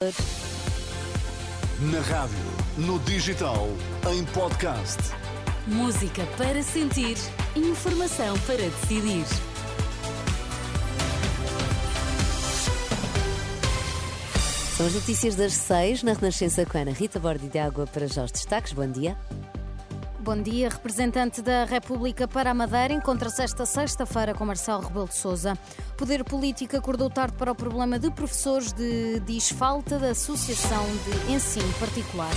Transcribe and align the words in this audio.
Na 0.00 2.00
rádio, 2.02 2.38
no 2.76 3.00
digital, 3.00 3.66
em 4.12 4.24
podcast. 4.26 4.96
Música 5.66 6.24
para 6.36 6.62
sentir, 6.62 7.16
informação 7.56 8.38
para 8.46 8.58
decidir. 8.58 9.24
São 14.76 14.86
as 14.86 14.94
notícias 14.94 15.34
das 15.34 15.54
seis 15.54 16.04
na 16.04 16.12
Renascença 16.12 16.64
com 16.64 16.78
Ana 16.78 16.92
Rita 16.92 17.18
Bordi 17.18 17.48
de 17.48 17.58
Água 17.58 17.84
para 17.84 18.06
já 18.06 18.22
os 18.22 18.30
destaques. 18.30 18.72
Bom 18.72 18.88
dia. 18.88 19.16
Bom 20.28 20.42
dia. 20.42 20.68
Representante 20.68 21.40
da 21.40 21.64
República 21.64 22.28
para 22.28 22.50
a 22.50 22.54
Madeira 22.54 22.92
encontra-se 22.92 23.42
esta 23.42 23.64
sexta-feira 23.64 24.34
com 24.34 24.44
Marcelo 24.44 24.82
Rebelo 24.82 25.08
de 25.08 25.14
Sousa. 25.14 25.56
Poder 25.96 26.22
Político 26.22 26.76
acordou 26.76 27.08
tarde 27.08 27.34
para 27.38 27.50
o 27.50 27.54
problema 27.54 27.98
de 27.98 28.10
professores 28.10 28.70
de 28.74 29.20
diz 29.20 29.48
falta 29.48 29.98
da 29.98 30.10
Associação 30.10 30.84
de 31.06 31.32
Ensino 31.32 31.72
Particular. 31.80 32.34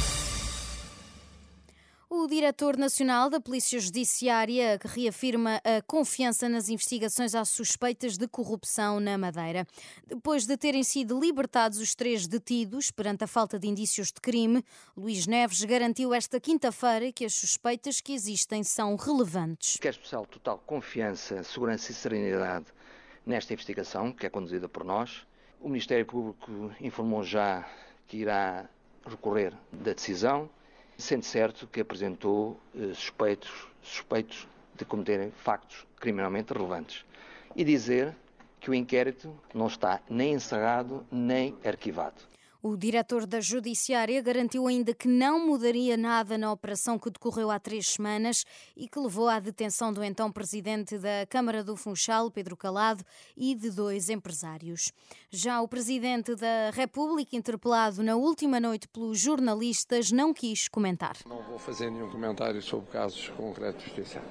Diretor 2.32 2.78
nacional 2.78 3.30
da 3.30 3.42
Polícia 3.42 3.78
Judiciária 3.78 4.80
que 4.80 4.88
reafirma 4.88 5.60
a 5.66 5.82
confiança 5.86 6.48
nas 6.48 6.70
investigações 6.70 7.36
às 7.36 7.50
suspeitas 7.50 8.18
de 8.18 8.26
corrupção 8.26 9.02
na 9.02 9.18
Madeira. 9.18 9.68
Depois 10.08 10.46
de 10.46 10.56
terem 10.56 10.82
sido 10.82 11.20
libertados 11.20 11.78
os 11.80 11.94
três 11.94 12.28
detidos 12.28 12.90
perante 12.90 13.26
a 13.26 13.28
falta 13.28 13.60
de 13.60 13.68
indícios 13.68 14.14
de 14.14 14.22
crime, 14.22 14.64
Luís 14.96 15.28
Neves 15.28 15.62
garantiu 15.66 16.14
esta 16.14 16.40
quinta-feira 16.40 17.12
que 17.12 17.26
as 17.26 17.34
suspeitas 17.34 18.00
que 18.00 18.14
existem 18.14 18.64
são 18.64 18.96
relevantes. 18.96 19.76
Quer 19.82 19.90
especial 19.90 20.26
total 20.26 20.58
confiança, 20.66 21.44
segurança 21.44 21.92
e 21.92 21.94
serenidade 21.94 22.68
nesta 23.26 23.52
investigação, 23.52 24.14
que 24.14 24.26
é 24.26 24.30
conduzida 24.30 24.70
por 24.70 24.86
nós. 24.86 25.28
O 25.60 25.68
Ministério 25.68 26.06
Público 26.06 26.72
informou 26.80 27.26
já 27.26 27.70
que 28.08 28.16
irá 28.16 28.70
recorrer 29.06 29.54
da 29.70 29.92
decisão 29.92 30.50
sendo 31.02 31.26
certo 31.26 31.68
que 31.68 31.82
apresentou 31.82 32.60
eh, 32.76 32.94
suspeitos, 32.94 33.68
suspeitos 33.82 34.48
de 34.76 34.86
cometerem 34.86 35.32
factos 35.32 35.86
criminalmente 36.00 36.54
relevantes. 36.54 37.06
E 37.56 37.64
dizer 37.64 38.16
que 38.60 38.70
o 38.70 38.74
inquérito 38.74 39.36
não 39.54 39.68
está 39.68 40.00
nem 40.10 40.34
encerrado 40.34 41.06
nem 41.12 41.58
arquivado. 41.66 42.22
O 42.64 42.78
diretor 42.78 43.26
da 43.26 43.42
Judiciária 43.42 44.22
garantiu 44.22 44.68
ainda 44.68 44.94
que 44.94 45.08
não 45.08 45.48
mudaria 45.48 45.98
nada 45.98 46.38
na 46.38 46.52
operação 46.52 47.00
que 47.00 47.10
decorreu 47.10 47.50
há 47.50 47.60
três 47.60 47.88
semanas 47.88 48.46
e 48.78 48.88
que 48.88 49.00
levou 49.00 49.28
à 49.28 49.40
detenção 49.40 49.92
do 49.92 50.04
então 50.04 50.32
presidente 50.32 50.96
da 51.00 51.26
Câmara 51.28 51.64
do 51.64 51.76
Funchal, 51.76 52.30
Pedro 52.30 52.56
Calado, 52.56 53.04
e 53.36 53.56
de 53.56 53.72
dois 53.72 54.12
empresários. 54.12 54.92
Já 55.32 55.60
o 55.60 55.68
presidente 55.68 56.36
da 56.36 56.70
República, 56.72 57.36
interpelado 57.36 58.04
na 58.04 58.16
última 58.16 58.60
noite 58.60 58.88
pelos 58.88 59.20
jornalistas, 59.20 60.12
não 60.12 60.32
quis 60.32 60.68
comentar. 60.68 61.18
Não 61.26 61.42
vou 61.42 61.58
fazer 61.58 61.90
nenhum 61.90 62.12
comentário 62.12 62.62
sobre 62.62 62.92
casos 62.92 63.28
concretos 63.30 63.86
justiça. 63.86 64.22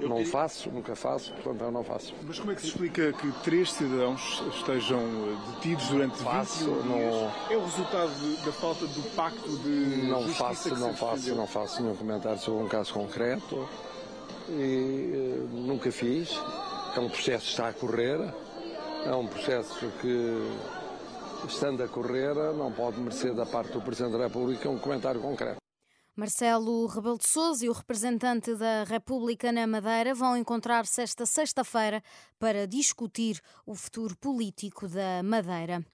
Não 0.00 0.24
faço, 0.24 0.70
nunca 0.70 0.94
faço, 0.94 1.32
portanto 1.34 1.62
eu 1.62 1.72
não 1.72 1.82
faço. 1.82 2.14
Mas 2.26 2.38
como 2.38 2.52
é 2.52 2.54
que 2.54 2.60
se 2.62 2.68
explica 2.68 3.12
que 3.12 3.32
três 3.42 3.72
cidadãos 3.72 4.42
estejam 4.56 5.00
eh, 5.00 5.52
detidos 5.54 5.88
durante 5.88 6.16
faço, 6.18 6.64
21 6.64 6.84
não... 6.84 6.98
dias? 6.98 7.32
É 7.50 7.56
o 7.56 7.64
resultado 7.64 8.10
de, 8.14 8.44
da 8.44 8.52
falta 8.52 8.86
do 8.86 9.16
pacto 9.16 9.56
de 9.58 10.06
Não 10.08 10.28
faço, 10.28 10.74
não 10.76 10.94
faço, 10.94 11.16
defendeu? 11.16 11.36
não 11.36 11.46
faço 11.46 11.82
nenhum 11.82 11.96
comentário 11.96 12.38
sobre 12.38 12.64
um 12.64 12.68
caso 12.68 12.92
concreto 12.94 13.68
e 14.48 15.10
eh, 15.14 15.46
nunca 15.52 15.90
fiz. 15.90 16.40
É 16.96 17.00
um 17.00 17.08
processo 17.08 17.44
que 17.44 17.50
está 17.50 17.68
a 17.68 17.72
correr, 17.72 18.18
é 19.04 19.14
um 19.14 19.26
processo 19.26 19.86
que, 20.00 20.52
estando 21.46 21.82
a 21.82 21.88
correr, 21.88 22.34
não 22.54 22.72
pode 22.72 22.98
merecer 23.00 23.34
da 23.34 23.46
parte 23.46 23.72
do 23.72 23.80
Presidente 23.80 24.12
da 24.16 24.24
República 24.24 24.68
um 24.68 24.78
comentário 24.78 25.20
concreto. 25.20 25.67
Marcelo 26.18 26.84
Rebelo 26.86 27.16
de 27.16 27.28
Sousa 27.28 27.64
e 27.64 27.68
o 27.68 27.72
representante 27.72 28.52
da 28.56 28.82
República 28.82 29.52
na 29.52 29.68
Madeira 29.68 30.16
vão 30.16 30.36
encontrar-se 30.36 31.00
esta 31.00 31.24
sexta-feira 31.24 32.02
para 32.40 32.66
discutir 32.66 33.40
o 33.64 33.72
futuro 33.72 34.16
político 34.16 34.88
da 34.88 35.22
Madeira. 35.22 35.86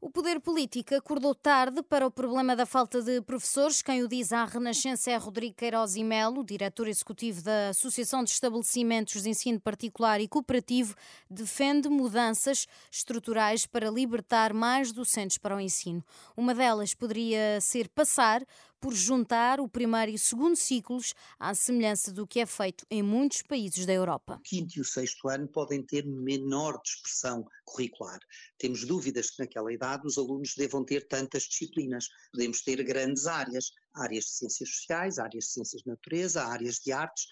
O 0.00 0.10
poder 0.10 0.40
político 0.40 0.94
acordou 0.94 1.34
tarde 1.34 1.82
para 1.82 2.06
o 2.06 2.10
problema 2.10 2.54
da 2.54 2.64
falta 2.64 3.02
de 3.02 3.20
professores. 3.20 3.82
Quem 3.82 4.02
o 4.02 4.08
diz 4.08 4.32
à 4.32 4.44
Renascença 4.44 5.10
é 5.10 5.16
Rodrigo 5.16 5.56
Queiroz 5.56 5.96
e 5.96 6.04
Melo, 6.04 6.44
diretor 6.44 6.86
executivo 6.86 7.42
da 7.42 7.70
Associação 7.70 8.22
de 8.22 8.30
Estabelecimentos 8.30 9.22
de 9.22 9.30
Ensino 9.30 9.60
Particular 9.60 10.20
e 10.20 10.28
Cooperativo, 10.28 10.94
defende 11.28 11.88
mudanças 11.88 12.66
estruturais 12.92 13.66
para 13.66 13.90
libertar 13.90 14.52
mais 14.52 14.92
docentes 14.92 15.36
para 15.36 15.56
o 15.56 15.60
ensino. 15.60 16.04
Uma 16.36 16.54
delas 16.54 16.94
poderia 16.94 17.60
ser 17.60 17.88
passar 17.88 18.44
por 18.80 18.94
juntar 18.94 19.60
o 19.60 19.68
primeiro 19.68 20.12
e 20.12 20.18
segundo 20.18 20.56
ciclos 20.56 21.14
à 21.38 21.54
semelhança 21.54 22.12
do 22.12 22.26
que 22.26 22.40
é 22.40 22.46
feito 22.46 22.86
em 22.90 23.02
muitos 23.02 23.42
países 23.42 23.84
da 23.84 23.92
Europa. 23.92 24.34
O 24.34 24.42
quinto 24.42 24.78
e 24.78 24.80
o 24.80 24.84
sexto 24.84 25.28
ano 25.28 25.48
podem 25.48 25.82
ter 25.82 26.06
menor 26.06 26.80
dispersão 26.82 27.44
curricular. 27.64 28.18
Temos 28.58 28.84
dúvidas 28.84 29.30
que 29.30 29.40
naquela 29.40 29.72
idade 29.72 30.06
os 30.06 30.18
alunos 30.18 30.54
devam 30.56 30.84
ter 30.84 31.06
tantas 31.08 31.44
disciplinas. 31.44 32.08
Podemos 32.32 32.62
ter 32.62 32.82
grandes 32.84 33.26
áreas, 33.26 33.70
áreas 33.94 34.24
de 34.24 34.30
ciências 34.30 34.68
sociais, 34.70 35.18
áreas 35.18 35.44
de 35.44 35.50
ciências 35.52 35.82
de 35.82 35.88
natureza, 35.88 36.44
áreas 36.44 36.76
de 36.76 36.92
artes. 36.92 37.26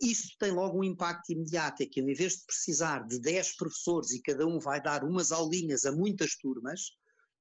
Isso 0.00 0.36
tem 0.38 0.50
logo 0.50 0.78
um 0.78 0.84
impacto 0.84 1.30
imediato, 1.30 1.82
é 1.82 1.86
que 1.86 2.00
em 2.00 2.14
vez 2.14 2.34
de 2.34 2.44
precisar 2.46 3.06
de 3.06 3.20
10 3.20 3.56
professores 3.56 4.10
e 4.10 4.22
cada 4.22 4.46
um 4.46 4.58
vai 4.58 4.82
dar 4.82 5.04
umas 5.04 5.30
aulinhas 5.30 5.84
a 5.84 5.92
muitas 5.92 6.36
turmas, 6.36 6.90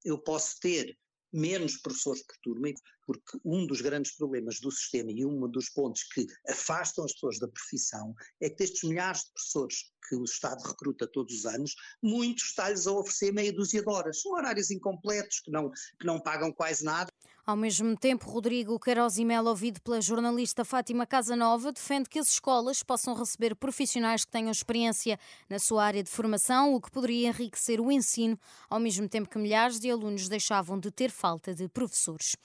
eu 0.03 0.17
posso 0.17 0.59
ter 0.59 0.97
menos 1.31 1.77
professores 1.77 2.23
por 2.23 2.37
turma, 2.37 2.67
porque 3.05 3.39
um 3.43 3.65
dos 3.65 3.81
grandes 3.81 4.15
problemas 4.15 4.59
do 4.59 4.71
sistema 4.71 5.11
e 5.11 5.25
um 5.25 5.49
dos 5.49 5.69
pontos 5.69 6.03
que 6.03 6.27
afastam 6.47 7.05
as 7.05 7.13
pessoas 7.13 7.39
da 7.39 7.47
profissão 7.47 8.13
é 8.41 8.49
que 8.49 8.57
destes 8.57 8.87
milhares 8.87 9.21
de 9.21 9.31
professores 9.33 9.91
que 10.07 10.15
o 10.15 10.23
Estado 10.23 10.61
recruta 10.63 11.07
todos 11.07 11.33
os 11.33 11.45
anos, 11.45 11.75
muitos 12.01 12.45
está-lhes 12.45 12.87
a 12.87 12.91
oferecer 12.91 13.31
meia 13.31 13.53
dúzia 13.53 13.81
de 13.81 13.89
horas. 13.89 14.21
São 14.21 14.33
horários 14.33 14.71
incompletos, 14.71 15.39
que 15.39 15.51
não, 15.51 15.71
que 15.71 16.05
não 16.05 16.19
pagam 16.19 16.51
quase 16.51 16.83
nada. 16.83 17.11
Ao 17.45 17.55
mesmo 17.57 17.97
tempo, 17.97 18.29
Rodrigo 18.29 18.79
Queiroz 18.79 19.17
e 19.17 19.25
Melo, 19.25 19.49
ouvido 19.49 19.81
pela 19.81 19.99
jornalista 19.99 20.63
Fátima 20.63 21.07
Casanova, 21.07 21.71
defende 21.71 22.07
que 22.07 22.19
as 22.19 22.29
escolas 22.29 22.83
possam 22.83 23.15
receber 23.15 23.55
profissionais 23.55 24.23
que 24.23 24.31
tenham 24.31 24.51
experiência 24.51 25.19
na 25.49 25.57
sua 25.57 25.83
área 25.83 26.03
de 26.03 26.09
formação, 26.09 26.75
o 26.75 26.79
que 26.79 26.91
poderia 26.91 27.29
enriquecer 27.29 27.81
o 27.81 27.91
ensino, 27.91 28.39
ao 28.69 28.79
mesmo 28.79 29.09
tempo 29.09 29.27
que 29.27 29.39
milhares 29.39 29.79
de 29.79 29.89
alunos 29.89 30.29
deixavam 30.29 30.79
de 30.79 30.91
ter 30.91 31.09
falta 31.09 31.53
de 31.53 31.67
professores. 31.67 32.35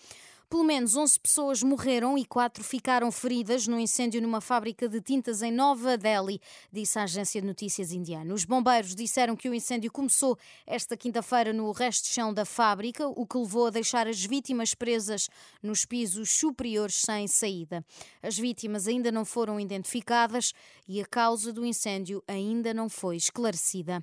Pelo 0.49 0.63
menos 0.63 0.95
11 0.95 1.19
pessoas 1.19 1.61
morreram 1.61 2.17
e 2.17 2.25
4 2.25 2.63
ficaram 2.63 3.11
feridas 3.11 3.67
no 3.67 3.81
incêndio 3.81 4.23
numa 4.23 4.41
fábrica 4.41 4.89
de 4.89 5.01
tintas 5.01 5.43
em 5.43 5.51
Nova 5.51 5.99
Delhi, 5.99 6.41
disse 6.73 7.01
a 7.01 7.03
agência 7.03 7.41
de 7.41 7.47
notícias 7.49 7.91
indiana. 7.91 8.33
Os 8.33 8.45
bombeiros 8.45 8.95
disseram 8.95 9.35
que 9.35 9.49
o 9.49 9.55
incêndio 9.55 9.91
começou 9.91 10.39
esta 10.65 10.97
quinta-feira 10.97 11.53
no 11.53 11.73
resto 11.73 12.07
chão 12.07 12.33
da 12.33 12.45
fábrica, 12.45 13.09
o 13.09 13.27
que 13.27 13.37
levou 13.37 13.67
a 13.67 13.71
deixar 13.71 14.07
as 14.07 14.25
vítimas 14.25 14.73
presas 14.73 15.29
nos 15.61 15.85
pisos 15.85 16.31
superiores 16.31 17.01
sem 17.01 17.27
saída. 17.27 17.85
As 18.23 18.39
vítimas 18.39 18.87
ainda 18.87 19.11
não 19.11 19.25
foram 19.25 19.59
identificadas 19.59 20.53
e 20.87 21.01
a 21.01 21.07
causa 21.07 21.53
do 21.53 21.67
incêndio 21.67 22.23
ainda 22.29 22.73
não 22.73 22.89
foi 22.89 23.17
esclarecida. 23.17 24.01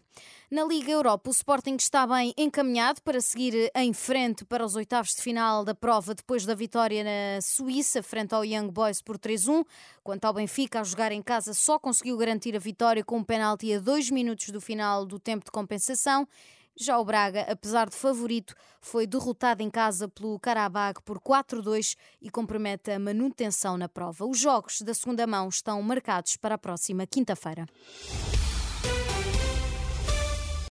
Na 0.51 0.65
Liga 0.65 0.91
Europa, 0.91 1.29
o 1.29 1.31
Sporting 1.31 1.77
está 1.79 2.05
bem 2.05 2.33
encaminhado 2.37 3.01
para 3.01 3.21
seguir 3.21 3.71
em 3.73 3.93
frente 3.93 4.43
para 4.43 4.65
os 4.65 4.75
oitavos 4.75 5.15
de 5.15 5.21
final 5.21 5.63
da 5.63 5.73
prova 5.73 6.13
depois 6.13 6.32
da 6.41 6.55
vitória 6.55 7.03
na 7.03 7.39
Suíça 7.39 8.01
frente 8.01 8.33
ao 8.33 8.43
Young 8.43 8.71
Boys 8.71 8.99
por 8.99 9.19
3-1. 9.19 9.63
Quanto 10.03 10.25
ao 10.25 10.33
Benfica, 10.33 10.81
a 10.81 10.83
jogar 10.83 11.11
em 11.11 11.21
casa, 11.21 11.53
só 11.53 11.77
conseguiu 11.77 12.17
garantir 12.17 12.55
a 12.55 12.59
vitória 12.59 13.03
com 13.03 13.19
um 13.19 13.23
penalti 13.23 13.71
a 13.71 13.79
dois 13.79 14.09
minutos 14.09 14.49
do 14.49 14.59
final 14.59 15.05
do 15.05 15.19
tempo 15.19 15.45
de 15.45 15.51
compensação. 15.51 16.27
Já 16.75 16.97
o 16.97 17.05
Braga, 17.05 17.41
apesar 17.41 17.87
de 17.87 17.95
favorito, 17.95 18.55
foi 18.81 19.05
derrotado 19.05 19.61
em 19.61 19.69
casa 19.69 20.07
pelo 20.07 20.39
Karabag 20.39 20.99
por 21.03 21.19
4-2 21.19 21.95
e 22.19 22.31
compromete 22.31 22.89
a 22.89 22.97
manutenção 22.97 23.77
na 23.77 23.87
prova. 23.87 24.25
Os 24.25 24.39
jogos 24.39 24.81
da 24.81 24.93
segunda 24.95 25.27
mão 25.27 25.47
estão 25.49 25.79
marcados 25.83 26.35
para 26.35 26.55
a 26.55 26.57
próxima 26.57 27.05
quinta-feira. 27.05 27.67